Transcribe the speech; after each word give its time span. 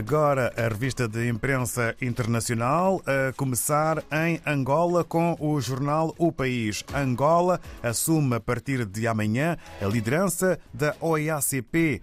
Agora 0.00 0.50
a 0.56 0.62
revista 0.62 1.06
de 1.06 1.28
imprensa 1.28 1.94
internacional 2.00 3.02
a 3.06 3.34
começar 3.34 4.02
em 4.10 4.40
Angola 4.46 5.04
com 5.04 5.36
o 5.38 5.60
jornal 5.60 6.14
O 6.16 6.32
País. 6.32 6.82
Angola 6.94 7.60
assume 7.82 8.36
a 8.36 8.40
partir 8.40 8.86
de 8.86 9.06
amanhã 9.06 9.58
a 9.78 9.84
liderança 9.84 10.58
da 10.72 10.96
OEACP. 11.02 12.00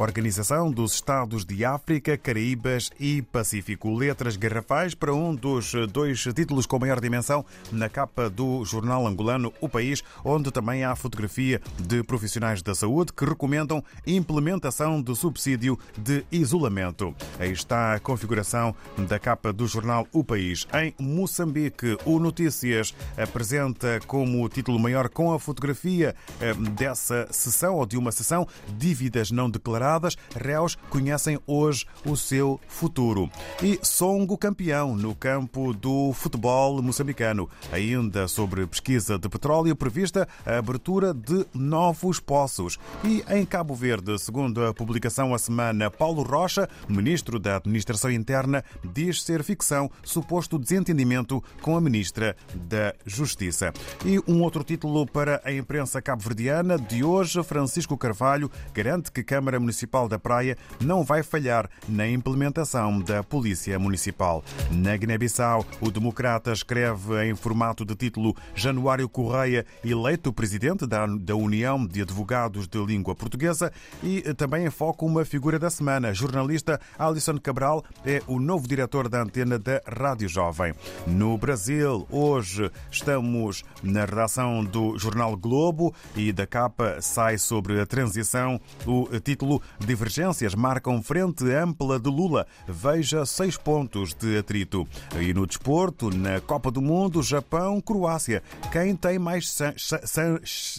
Organização 0.00 0.70
dos 0.70 0.94
Estados 0.94 1.44
de 1.44 1.62
África, 1.62 2.16
Caraíbas 2.16 2.90
e 2.98 3.20
Pacífico. 3.20 3.94
Letras 3.94 4.34
garrafais 4.34 4.94
para 4.94 5.12
um 5.12 5.34
dos 5.34 5.72
dois 5.92 6.22
títulos 6.34 6.64
com 6.64 6.78
maior 6.78 6.98
dimensão 6.98 7.44
na 7.70 7.86
capa 7.86 8.30
do 8.30 8.64
jornal 8.64 9.06
angolano 9.06 9.52
O 9.60 9.68
País, 9.68 10.02
onde 10.24 10.50
também 10.50 10.84
há 10.84 10.96
fotografia 10.96 11.60
de 11.78 12.02
profissionais 12.02 12.62
da 12.62 12.74
saúde 12.74 13.12
que 13.12 13.26
recomendam 13.26 13.84
implementação 14.06 15.02
do 15.02 15.14
subsídio 15.14 15.78
de 15.98 16.24
isolamento. 16.32 17.14
Aí 17.38 17.52
está 17.52 17.92
a 17.92 18.00
configuração 18.00 18.74
da 19.06 19.18
capa 19.18 19.52
do 19.52 19.66
jornal 19.66 20.08
O 20.14 20.24
País. 20.24 20.66
Em 20.72 20.94
Moçambique, 20.98 21.98
o 22.06 22.18
Notícias 22.18 22.94
apresenta 23.18 24.00
como 24.06 24.48
título 24.48 24.78
maior 24.78 25.10
com 25.10 25.30
a 25.30 25.38
fotografia 25.38 26.16
eh, 26.40 26.54
dessa 26.54 27.28
sessão 27.30 27.74
ou 27.74 27.84
de 27.84 27.98
uma 27.98 28.10
sessão 28.10 28.48
dívidas 28.78 29.30
não 29.30 29.50
declaradas 29.50 29.89
réus 30.36 30.76
conhecem 30.88 31.38
hoje 31.46 31.86
o 32.04 32.16
seu 32.16 32.60
futuro. 32.68 33.30
E 33.62 33.78
Songo 33.82 34.36
campeão 34.38 34.94
no 34.94 35.14
campo 35.14 35.72
do 35.72 36.12
futebol 36.12 36.82
moçambicano. 36.82 37.48
Ainda 37.72 38.28
sobre 38.28 38.66
pesquisa 38.66 39.18
de 39.18 39.28
petróleo 39.28 39.74
prevista 39.74 40.28
a 40.44 40.58
abertura 40.58 41.12
de 41.14 41.46
novos 41.54 42.20
poços. 42.20 42.78
E 43.04 43.24
em 43.28 43.44
Cabo 43.44 43.74
Verde, 43.74 44.18
segundo 44.18 44.64
a 44.64 44.74
publicação 44.74 45.34
a 45.34 45.38
semana, 45.38 45.90
Paulo 45.90 46.22
Rocha, 46.22 46.68
ministro 46.88 47.38
da 47.38 47.56
Administração 47.56 48.10
Interna, 48.10 48.64
diz 48.92 49.22
ser 49.22 49.42
ficção 49.42 49.90
suposto 50.02 50.58
desentendimento 50.58 51.42
com 51.62 51.76
a 51.76 51.80
ministra 51.80 52.36
da 52.54 52.94
Justiça. 53.04 53.72
E 54.04 54.18
um 54.30 54.42
outro 54.42 54.62
título 54.62 55.06
para 55.06 55.40
a 55.44 55.52
imprensa 55.52 56.00
cabo-verdiana 56.00 56.78
de 56.78 57.02
hoje, 57.02 57.42
Francisco 57.42 57.96
Carvalho 57.96 58.50
garante 58.72 59.10
que 59.10 59.22
Câmara 59.22 59.58
Municipal 59.58 59.69
da 60.08 60.18
Praia 60.18 60.56
não 60.80 61.02
vai 61.02 61.22
falhar 61.22 61.68
na 61.88 62.08
implementação 62.08 63.00
da 63.00 63.22
Polícia 63.22 63.78
Municipal. 63.78 64.44
Na 64.70 64.96
Guiné-Bissau, 64.96 65.64
o 65.80 65.90
Democrata 65.90 66.52
escreve 66.52 67.24
em 67.24 67.34
formato 67.34 67.84
de 67.84 67.94
título 67.94 68.36
Januário 68.54 69.08
Correia, 69.08 69.64
eleito 69.84 70.32
presidente 70.32 70.86
da 70.86 71.34
União 71.34 71.86
de 71.86 72.02
Advogados 72.02 72.66
de 72.66 72.78
Língua 72.84 73.14
Portuguesa 73.14 73.72
e 74.02 74.22
também 74.34 74.66
em 74.66 74.70
foco 74.70 75.06
uma 75.06 75.24
figura 75.24 75.58
da 75.58 75.70
semana. 75.70 76.12
Jornalista 76.12 76.80
Alison 76.98 77.38
Cabral 77.38 77.84
é 78.04 78.22
o 78.26 78.38
novo 78.38 78.66
diretor 78.66 79.08
da 79.08 79.22
antena 79.22 79.58
da 79.58 79.80
Rádio 79.86 80.28
Jovem. 80.28 80.74
No 81.06 81.36
Brasil, 81.38 82.06
hoje 82.10 82.70
estamos 82.90 83.62
na 83.82 84.04
redação 84.04 84.64
do 84.64 84.98
Jornal 84.98 85.36
Globo 85.36 85.94
e 86.16 86.32
da 86.32 86.46
capa 86.46 87.00
sai 87.00 87.38
sobre 87.38 87.80
a 87.80 87.86
transição 87.86 88.60
o 88.86 89.08
título 89.20 89.59
Divergências 89.78 90.54
marcam 90.54 91.02
frente 91.02 91.44
ampla 91.52 91.98
de 91.98 92.08
Lula. 92.08 92.46
Veja 92.68 93.24
seis 93.26 93.56
pontos 93.56 94.14
de 94.14 94.38
atrito. 94.38 94.86
E 95.20 95.32
no 95.32 95.46
desporto, 95.46 96.10
na 96.10 96.40
Copa 96.40 96.70
do 96.70 96.80
Mundo, 96.80 97.22
Japão, 97.22 97.80
Croácia. 97.80 98.42
Quem 98.72 98.94
tem 98.96 99.18
mais, 99.18 99.56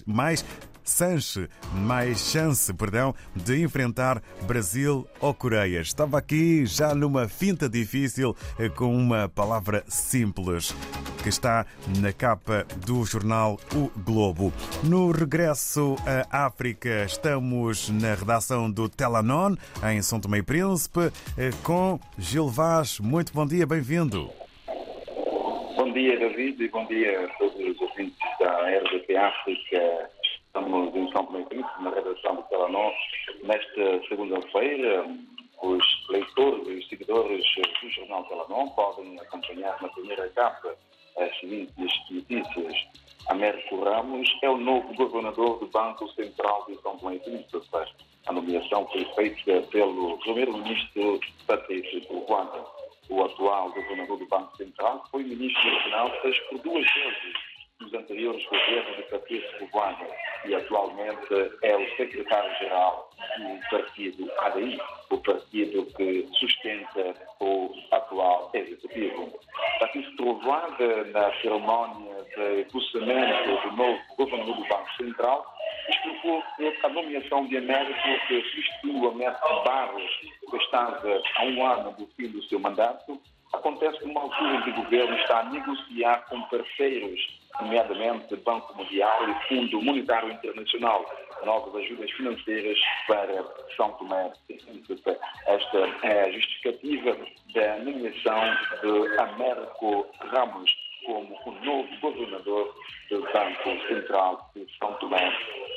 mais 0.05 0.43
Sanche, 0.83 1.47
mais 1.73 2.19
chance, 2.19 2.73
perdão, 2.73 3.13
de 3.35 3.61
enfrentar 3.61 4.21
Brasil 4.47 5.07
ou 5.19 5.33
Coreia. 5.33 5.79
Estava 5.79 6.17
aqui 6.17 6.65
já 6.65 6.95
numa 6.95 7.27
finta 7.27 7.69
difícil 7.69 8.35
com 8.75 8.95
uma 8.95 9.29
palavra 9.29 9.83
simples 9.87 10.73
que 11.21 11.29
está 11.29 11.65
na 11.99 12.11
capa 12.11 12.65
do 12.85 13.05
jornal 13.05 13.59
O 13.75 13.91
Globo. 14.03 14.51
No 14.83 15.11
regresso 15.11 15.95
à 16.31 16.45
África, 16.45 17.05
estamos 17.05 17.89
na 17.89 18.15
redação 18.15 18.71
do 18.71 18.89
Telanon, 18.89 19.55
em 19.91 20.01
São 20.01 20.19
Tomé 20.19 20.39
e 20.39 20.43
Príncipe, 20.43 21.11
com 21.63 21.99
Gil 22.17 22.47
Vaz. 22.47 22.99
Muito 22.99 23.33
bom 23.33 23.45
dia, 23.45 23.67
bem-vindo. 23.67 24.29
Bom 25.75 25.93
dia, 25.93 26.17
David, 26.17 26.63
e 26.63 26.67
bom 26.69 26.85
dia 26.85 27.25
a 27.25 27.27
todos 27.37 27.55
os 27.55 27.81
ouvintes 27.81 28.17
da 28.39 28.67
RDP 28.79 29.15
África. 29.15 30.09
Estamos 30.47 30.95
em 30.95 31.11
São 31.11 31.25
Tomé 31.25 31.41
e 31.41 31.45
Príncipe, 31.45 31.83
na 31.83 31.91
redação 31.91 32.35
do 32.35 32.43
Telanon. 32.43 32.91
Nesta 33.43 34.07
segunda-feira, 34.07 35.05
os 35.61 35.83
leitores 36.09 36.67
e 36.67 36.71
os 36.79 36.89
seguidores 36.89 37.43
do 37.81 37.89
jornal 37.91 38.23
Telanon 38.23 38.67
podem 38.69 39.19
acompanhar 39.19 39.79
na 39.81 39.87
primeira 39.89 40.27
capa 40.29 40.75
as 41.21 41.39
seguintes 41.39 41.75
notícias. 42.09 42.75
Américo 43.29 43.83
Ramos 43.83 44.27
é 44.41 44.49
o 44.49 44.57
novo 44.57 44.93
governador 44.95 45.59
do 45.59 45.67
Banco 45.67 46.09
Central 46.13 46.65
de 46.67 46.81
São 46.81 46.97
Tomé 46.97 47.15
e 47.15 47.19
Príncipe. 47.19 47.61
A 48.27 48.33
nomeação 48.33 48.87
foi 48.87 49.05
feita 49.15 49.61
pelo 49.67 50.17
primeiro-ministro 50.19 51.19
Patrício 51.47 52.01
Ruanda. 52.07 52.65
O 53.09 53.23
atual 53.23 53.71
governador 53.71 54.17
do 54.17 54.27
Banco 54.27 54.55
Central 54.57 55.03
foi 55.11 55.23
ministro 55.23 55.71
das 55.71 55.83
Finanças 55.83 56.39
por 56.49 56.59
duas 56.59 56.85
vezes 56.93 57.33
nos 57.79 57.93
anteriores 57.93 58.45
governos 58.45 58.95
de 58.95 59.03
Patrício 59.03 59.69
Ruanda 59.71 60.07
e 60.45 60.55
atualmente 60.55 61.51
é 61.61 61.75
o 61.75 61.95
secretário-geral 61.95 63.09
do 63.37 63.69
partido 63.69 64.31
ADI, 64.39 64.81
o 65.09 65.17
partido 65.19 65.85
que 65.97 66.27
sustenta 66.33 67.15
o 67.39 67.71
atual 67.91 68.49
executivo. 68.53 69.31
Patrício 69.79 70.31
Ruanda, 70.31 71.03
na 71.05 71.31
cerimónia 71.41 72.23
de 72.35 72.61
impulsamento 72.61 73.69
do 73.69 73.75
novo 73.75 73.99
governador 74.17 74.55
do 74.55 74.67
Banco 74.67 74.95
Central, 74.97 75.45
explicou 75.89 76.43
que 76.55 76.77
a 76.83 76.89
nomeação 76.89 77.45
de 77.47 77.57
Américo, 77.57 78.27
que 78.27 78.41
substituiu 78.41 79.09
a 79.09 79.15
Mestre 79.15 79.63
Barros, 79.65 80.19
que 80.49 80.57
estava 80.57 81.21
há 81.37 81.43
um 81.43 81.65
ano 81.65 81.91
do 81.93 82.07
fim 82.15 82.27
do 82.27 82.41
seu 82.43 82.59
mandato, 82.59 83.19
acontece 83.61 84.05
numa 84.05 84.21
altura 84.21 84.55
em 84.55 84.61
que 84.63 84.69
o 84.71 84.83
governo 84.83 85.15
está 85.17 85.39
a 85.39 85.49
negociar 85.49 86.25
com 86.27 86.41
parceiros, 86.43 87.19
nomeadamente 87.61 88.35
Banco 88.37 88.75
Mundial 88.75 89.29
e 89.29 89.47
Fundo 89.47 89.81
Monetário 89.81 90.31
Internacional, 90.31 91.05
novas 91.45 91.75
ajudas 91.75 92.11
financeiras 92.11 92.77
para 93.07 93.45
São 93.77 93.91
Tomé 93.93 94.33
e 94.49 94.53
Príncipe. 94.55 95.17
Esta 95.45 95.77
é 96.03 96.23
a 96.23 96.31
justificativa 96.31 97.17
da 97.53 97.77
nomeação 97.77 98.41
de 98.81 99.19
Américo 99.19 100.07
Ramos 100.19 100.71
como 101.05 101.35
o 101.45 101.51
novo 101.65 101.89
governador 101.99 102.75
do 103.09 103.21
Banco 103.21 103.87
Central 103.87 104.51
de 104.55 104.67
São 104.77 104.93
Tomé 104.93 105.31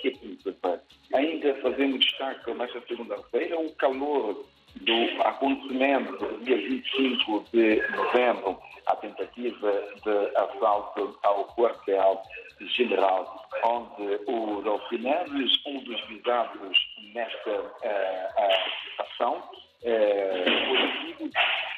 e 0.08 0.18
Príncipe. 0.18 0.80
Ainda 1.14 1.54
fazendo 1.56 1.98
destaque 1.98 2.52
nesta 2.54 2.80
segunda-feira 2.86 3.58
o 3.58 3.72
calor 3.76 4.44
do 4.76 5.22
acontecimento 5.22 6.16
do 6.16 6.44
dia 6.44 6.56
25 6.56 7.44
de 7.52 7.82
novembro, 7.90 8.58
a 8.86 8.96
tentativa 8.96 9.72
de 10.04 10.36
assalto 10.36 11.16
ao 11.22 11.44
quartel-general, 11.54 13.48
onde 13.64 14.20
o 14.26 14.62
Dolphy 14.62 14.98
Neves, 14.98 15.52
um 15.66 15.78
dos 15.84 16.00
visados 16.06 16.78
nesta 17.14 17.50
uh, 17.50 18.98
ação, 18.98 19.42
uh, 19.82 21.30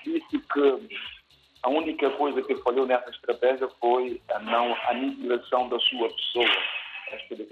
disse 0.05 0.39
que 0.53 1.07
a 1.63 1.69
única 1.69 2.09
coisa 2.11 2.43
que 2.43 2.55
falhou 2.63 2.87
nessa 2.87 3.11
estratégia 3.11 3.69
foi 3.81 4.21
a 4.33 4.39
não 4.39 4.75
aniquilação 4.89 5.69
da 5.69 5.79
sua 5.81 6.09
pessoa. 6.11 6.47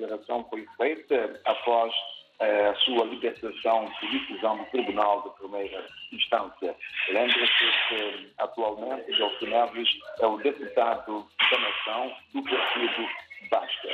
Declaração 0.04 0.46
foi 0.50 0.66
feita 0.76 1.40
após 1.46 1.92
a 2.40 2.74
sua 2.84 3.06
libertação 3.06 3.90
por 4.00 4.10
decisão 4.10 4.58
do 4.58 4.64
Tribunal 4.66 5.22
de 5.22 5.30
Primeira 5.40 5.86
Instância. 6.12 6.76
Lembra-se 7.08 7.64
que 7.88 8.32
atualmente 8.38 9.06
Delcio 9.06 9.48
Neves 9.48 9.88
é 10.20 10.26
o 10.26 10.36
deputado 10.38 11.26
da 11.50 11.58
nação 11.58 12.12
do 12.34 12.42
partido 12.42 13.08
Basta. 13.50 13.88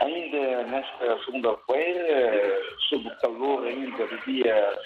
Ainda 0.00 0.62
nesta 0.64 1.24
segunda-feira, 1.24 2.62
sob 2.88 3.08
o 3.08 3.16
calor 3.18 3.66
ainda 3.66 4.06
do 4.06 4.18
dia 4.24 4.78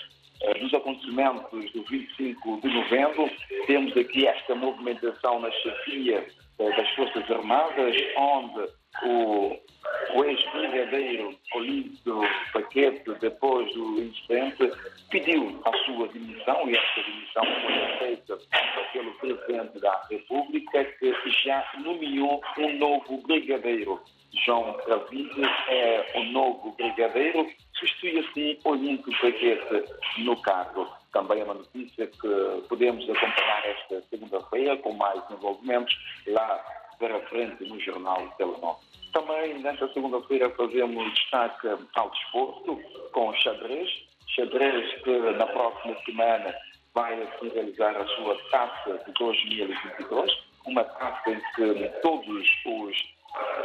dos 0.61 0.75
acontecimentos 0.75 1.73
do 1.73 1.83
25 1.85 2.61
de 2.61 2.69
novembro, 2.69 3.31
temos 3.67 3.97
aqui 3.97 4.27
esta 4.27 4.55
movimentação 4.55 5.41
na 5.41 5.51
chefia 5.51 6.27
das 6.59 6.91
Forças 6.91 7.31
Armadas, 7.31 7.97
onde 8.17 8.69
o 9.03 9.61
ex-brigadeiro 10.95 11.35
Olímpio 11.55 12.21
Paquete, 12.53 13.15
depois 13.21 13.73
do 13.75 14.03
incidente, 14.03 14.71
pediu 15.11 15.61
a 15.65 15.77
sua 15.85 16.09
demissão, 16.09 16.69
e 16.69 16.77
esta 16.77 17.03
demissão 17.03 17.45
foi 17.63 17.85
aceita 17.85 18.39
pelo 18.93 19.13
Presidente 19.15 19.81
da 19.81 20.03
República, 20.11 20.85
que 20.85 21.15
já 21.45 21.65
nomeou 21.79 22.41
um 22.59 22.79
novo 22.79 23.19
brigadeiro. 23.23 24.01
João 24.45 24.73
Cravide 24.85 25.43
é 25.69 26.13
o 26.17 26.25
novo 26.25 26.73
brigadeiro, 26.73 27.49
substitui 27.75 28.19
assim 28.19 28.59
Olímpio 28.65 29.13
Paquete 29.21 29.85
no 30.19 30.41
cargo. 30.43 30.89
também 31.13 31.41
é 31.41 31.45
uma 31.45 31.55
notícia 31.55 32.09
que 32.09 32.63
podemos 32.69 33.09
acompanhar 33.09 33.67
esta 33.67 34.03
segunda-feira 34.11 34.77
com 34.79 34.93
mais 34.95 35.23
desenvolvimentos 35.29 35.97
lá 36.27 36.65
para 36.99 37.21
frente 37.29 37.63
no 37.65 37.79
jornal 37.81 38.29
Telenor. 38.37 38.77
Também 39.15 39.61
nesta 39.61 39.87
segunda-feira 39.93 40.51
fazemos 40.51 41.15
destaque 41.15 41.69
ao 41.95 42.11
desporto 42.11 42.81
com 43.13 43.29
o 43.29 43.35
xadrez. 43.37 43.89
Xadrez 44.35 45.03
que 45.03 45.19
na 45.19 45.47
próxima 45.47 45.97
semana 46.05 46.53
vai 46.93 47.17
realizar 47.41 47.97
a 47.97 48.07
sua 48.09 48.37
taça 48.51 48.99
de 49.07 49.13
2022, 49.13 50.33
uma 50.67 50.83
taça 50.83 51.31
em 51.31 51.41
que 51.55 51.89
todos 52.03 52.45
os 52.67 53.15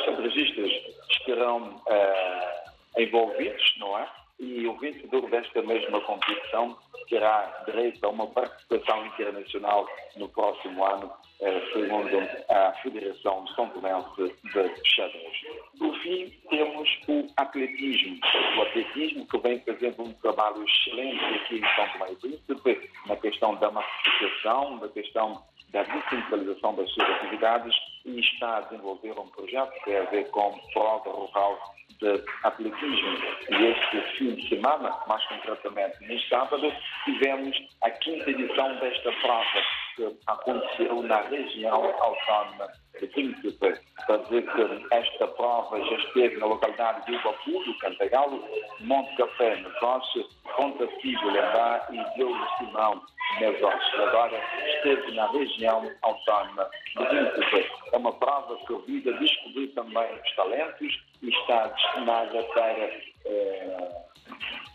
xadregistas 0.06 0.72
estarão 1.10 1.78
uh, 1.78 3.02
envolvidos, 3.02 3.76
não 3.80 3.98
é? 3.98 4.08
E 4.40 4.66
o 4.68 4.74
vencedor 4.78 5.30
desta 5.30 5.62
mesma 5.62 6.00
competição 6.02 6.78
terá 7.10 7.64
direito 7.66 8.04
a 8.06 8.10
uma 8.10 8.28
participação 8.28 9.06
internacional 9.08 9.88
no 10.16 10.30
próximo 10.30 10.86
ano, 10.86 11.08
uh, 11.08 11.74
segundo 11.74 12.18
a 12.50 12.72
Federação 12.82 13.44
de 13.44 13.56
São 13.56 13.70
Tomense 13.70 14.08
de 14.18 14.90
Xadrez. 14.90 15.38
Por 15.78 15.94
fim, 16.00 16.30
temos 16.50 16.90
o 17.08 17.28
atletismo. 17.36 18.20
O 18.58 18.62
atletismo 18.62 19.28
que 19.28 19.38
vem 19.40 19.60
fazendo 19.60 20.04
um 20.04 20.14
trabalho 20.14 20.64
excelente 20.64 21.24
aqui 21.26 21.58
em 21.58 21.76
São 21.76 21.90
Tomé 21.90 22.12
e 22.12 22.16
Príncipe, 22.16 22.92
na 23.08 23.16
questão 23.18 23.56
da 23.56 23.72
massificação, 23.72 24.78
da 24.78 24.88
questão 24.90 25.44
da 25.72 25.84
descentralização 25.84 26.76
das 26.76 26.90
suas 26.92 27.10
atividades 27.10 27.76
e 28.06 28.20
está 28.20 28.58
a 28.58 28.62
desenvolver 28.62 29.12
um 29.20 29.28
projeto 29.28 29.72
que 29.72 29.86
tem 29.86 29.98
a 29.98 30.04
ver 30.04 30.30
com 30.32 30.60
prova 30.74 31.10
rural 31.10 31.60
de 32.00 32.24
atletismo. 32.44 33.18
E 33.50 33.66
este 33.66 34.18
fim 34.18 34.36
de 34.36 34.50
semana, 34.50 34.98
mais 35.08 35.24
concretamente 35.26 36.04
no 36.06 36.20
sábado, 36.22 36.72
tivemos 37.06 37.58
a 37.84 37.90
quinta 37.92 38.30
edição 38.30 38.76
desta 38.78 39.12
prova 39.14 39.62
que 39.96 40.18
aconteceu 40.28 41.02
na 41.04 41.22
região 41.22 41.84
autónoma 42.00 42.68
de 43.00 43.08
Príncipe. 43.08 43.80
Para 44.06 44.18
dizer 44.18 44.44
que 44.52 44.96
esta 44.96 45.28
prova 45.28 45.80
já 45.80 45.96
esteve 45.96 46.38
na 46.38 46.48
localidade 46.48 47.06
de 47.06 47.16
Ubapu, 47.16 47.64
do 47.64 47.78
Cantagalo, 47.80 48.44
Monte 48.82 49.16
Café, 49.16 49.56
Negócio, 49.58 50.26
Ponta 50.56 50.88
Figo, 51.02 51.30
Lembá 51.30 51.88
e 51.92 52.16
Diogo 52.16 52.48
Simão, 52.58 53.02
Negócio. 53.40 54.04
Agora 54.04 54.42
esteve 54.76 55.12
na 55.14 55.28
região 55.32 55.90
autónoma 56.02 56.70
de 56.98 57.06
Príncipe. 57.06 57.72
É 57.94 57.98
uma 57.98 58.14
prova 58.14 58.58
que 58.66 58.76
visa 58.92 59.14
descobrir 59.14 59.68
também 59.70 60.14
os 60.14 60.36
talentos 60.36 61.04
e 61.22 61.30
está 61.30 61.68
destinada 61.68 62.44
para 62.54 62.90
eh, 63.26 63.90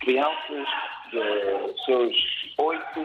crianças 0.00 0.68
de 1.10 1.84
seus 1.84 2.14
8 2.58 3.00
e 3.00 3.04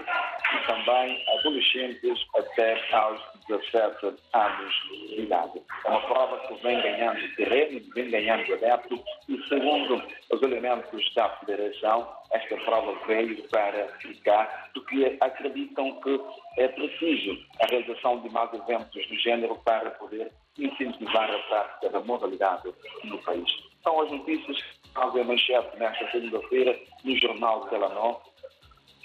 também 0.69 1.25
adolescentes 1.39 2.19
até 2.37 2.95
aos 2.95 3.19
17 3.47 4.05
anos 4.33 4.75
de 4.89 5.21
idade. 5.21 5.61
É 5.83 5.89
uma 5.89 6.01
prova 6.01 6.37
que 6.47 6.53
vem 6.61 6.79
ganhando 6.79 7.35
terreno, 7.35 7.81
vem 7.95 8.11
ganhando 8.11 8.53
adepto 8.53 9.03
e, 9.27 9.41
segundo 9.47 10.03
os 10.31 10.41
elementos 10.43 11.13
da 11.15 11.27
Federação, 11.39 12.07
esta 12.31 12.55
prova 12.57 12.93
veio 13.07 13.41
para 13.49 13.87
ficar, 13.97 14.69
porque 14.75 15.17
acreditam 15.19 15.99
que 16.01 16.21
é 16.57 16.67
preciso 16.67 17.35
a 17.61 17.65
realização 17.65 18.19
de 18.21 18.29
mais 18.29 18.53
eventos 18.53 19.07
do 19.07 19.15
género 19.17 19.55
para 19.65 19.89
poder 19.91 20.31
incentivar 20.55 21.31
a 21.31 21.39
prática 21.39 21.89
da 21.89 21.99
modalidade 22.01 22.71
no 23.05 23.17
país. 23.23 23.49
São 23.81 24.01
as 24.01 24.11
notícias 24.11 24.61
que 24.61 24.93
fazem 24.93 25.23
manchete 25.23 25.77
nesta 25.79 26.11
segunda-feira 26.11 26.79
no 27.03 27.15
Jornal 27.19 27.61
Telenor 27.69 28.21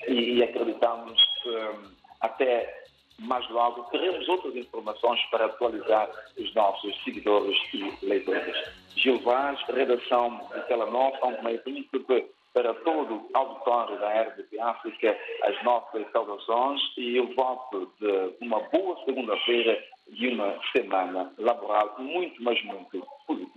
e 0.07 0.43
acreditamos 0.43 1.34
até 2.21 2.85
mais 3.19 3.49
logo 3.51 3.85
teremos 3.85 4.29
outras 4.29 4.57
informações 4.57 5.21
para 5.31 5.47
atualizar 5.47 6.11
os 6.37 6.55
nossos 6.55 7.05
seguidores 7.05 7.57
e 7.73 8.07
leitores. 8.07 8.57
Gil 8.97 9.21
Vaz, 9.21 9.61
redação 9.69 10.41
de 10.55 10.61
Telenor, 10.67 11.17
São 11.19 11.35
Tomé 11.35 11.55
e 11.55 11.59
Príncipe, 11.59 12.27
para 12.53 12.73
todo 12.73 13.15
o 13.15 13.31
auditório 13.35 13.99
da 13.99 14.23
RDP 14.23 14.61
África, 14.61 15.19
as 15.43 15.63
nossas 15.65 16.11
saudações 16.13 16.81
e 16.97 17.19
o 17.19 17.35
voto 17.35 17.93
de 18.01 18.35
uma 18.41 18.61
boa 18.61 18.97
segunda-feira 19.05 19.85
e 20.09 20.29
uma 20.29 20.57
semana 20.71 21.33
laboral 21.39 21.97
muito, 21.99 22.41
mas 22.43 22.63
muito 22.65 23.05
positiva. 23.27 23.54